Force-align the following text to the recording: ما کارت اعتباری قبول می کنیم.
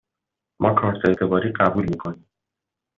ما 0.61 0.69
کارت 0.79 1.05
اعتباری 1.09 1.51
قبول 1.51 1.85
می 1.89 1.97
کنیم. 1.97 2.25